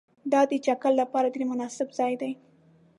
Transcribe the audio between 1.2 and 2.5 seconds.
ډېر مناسب ځای دی